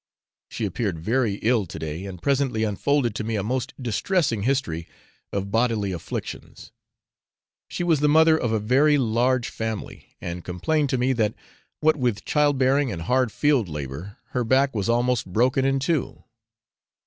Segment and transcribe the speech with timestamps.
[0.49, 4.87] She appeared very ill to day, and presently unfolded to me a most distressing history
[5.31, 6.71] of bodily afflictions.
[7.67, 11.35] She was the mother of a very large family, and complained to me that,
[11.81, 16.23] what with child bearing and hard field labour, her back was almost broken in two.